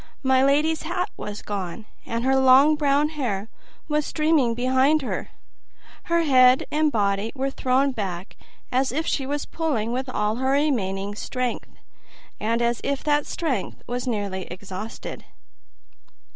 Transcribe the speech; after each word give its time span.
My 0.23 0.43
lady's 0.43 0.81
hat 0.81 1.11
was 1.15 1.43
gone, 1.43 1.85
and 2.07 2.23
her 2.25 2.35
long 2.35 2.75
brown 2.75 3.09
hair 3.09 3.49
was 3.87 4.03
streaming 4.03 4.55
behind 4.55 5.03
her. 5.03 5.29
Her 6.05 6.23
head 6.23 6.65
and 6.71 6.91
body 6.91 7.31
were 7.35 7.51
thrown 7.51 7.91
back, 7.91 8.35
as 8.71 8.91
if 8.91 9.05
she 9.05 9.27
were 9.27 9.37
pulling 9.51 9.91
with 9.91 10.09
all 10.09 10.37
her 10.37 10.53
remaining 10.53 11.13
strength, 11.13 11.69
and 12.39 12.63
as 12.63 12.81
if 12.83 13.03
that 13.03 13.27
strength 13.27 13.83
were 13.87 13.99
nearly 14.07 14.45
exhausted. 14.47 15.23